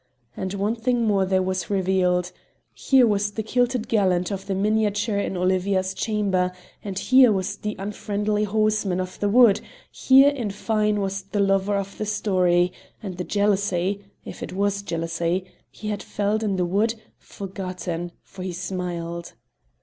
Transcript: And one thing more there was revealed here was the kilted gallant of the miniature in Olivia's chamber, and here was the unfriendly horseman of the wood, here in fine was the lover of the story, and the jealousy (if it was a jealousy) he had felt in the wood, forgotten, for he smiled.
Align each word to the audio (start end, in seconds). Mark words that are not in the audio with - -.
And 0.35 0.55
one 0.55 0.75
thing 0.75 1.05
more 1.05 1.27
there 1.27 1.43
was 1.43 1.69
revealed 1.69 2.31
here 2.73 3.05
was 3.05 3.29
the 3.33 3.43
kilted 3.43 3.87
gallant 3.87 4.31
of 4.31 4.47
the 4.47 4.55
miniature 4.55 5.19
in 5.19 5.37
Olivia's 5.37 5.93
chamber, 5.93 6.53
and 6.83 6.97
here 6.97 7.31
was 7.31 7.57
the 7.57 7.75
unfriendly 7.77 8.45
horseman 8.45 8.99
of 8.99 9.19
the 9.19 9.29
wood, 9.29 9.61
here 9.91 10.29
in 10.31 10.49
fine 10.49 11.01
was 11.01 11.21
the 11.21 11.39
lover 11.39 11.75
of 11.77 11.99
the 11.99 12.07
story, 12.07 12.73
and 13.03 13.17
the 13.17 13.23
jealousy 13.23 14.03
(if 14.25 14.41
it 14.41 14.53
was 14.53 14.81
a 14.81 14.85
jealousy) 14.85 15.45
he 15.69 15.89
had 15.89 16.01
felt 16.01 16.41
in 16.41 16.55
the 16.55 16.65
wood, 16.65 16.95
forgotten, 17.19 18.11
for 18.23 18.41
he 18.41 18.53
smiled. 18.53 19.33